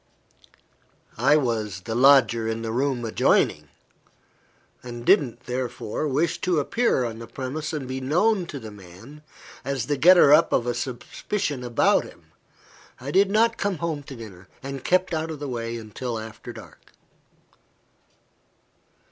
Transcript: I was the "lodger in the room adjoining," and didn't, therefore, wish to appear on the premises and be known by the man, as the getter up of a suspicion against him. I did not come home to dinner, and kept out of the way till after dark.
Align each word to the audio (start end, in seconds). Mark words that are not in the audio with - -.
I 1.19 1.37
was 1.37 1.81
the 1.81 1.93
"lodger 1.93 2.47
in 2.47 2.63
the 2.63 2.71
room 2.71 3.05
adjoining," 3.05 3.67
and 4.81 5.05
didn't, 5.05 5.41
therefore, 5.41 6.07
wish 6.07 6.41
to 6.41 6.59
appear 6.59 7.05
on 7.05 7.19
the 7.19 7.27
premises 7.27 7.71
and 7.73 7.87
be 7.87 8.01
known 8.01 8.45
by 8.45 8.57
the 8.57 8.71
man, 8.71 9.21
as 9.63 9.85
the 9.85 9.97
getter 9.97 10.33
up 10.33 10.53
of 10.53 10.65
a 10.65 10.73
suspicion 10.73 11.63
against 11.63 12.05
him. 12.05 12.31
I 12.99 13.11
did 13.11 13.29
not 13.29 13.57
come 13.59 13.77
home 13.77 14.01
to 14.05 14.15
dinner, 14.15 14.47
and 14.63 14.83
kept 14.83 15.13
out 15.13 15.29
of 15.29 15.37
the 15.39 15.47
way 15.47 15.77
till 15.93 16.17
after 16.17 16.51
dark. 16.51 16.93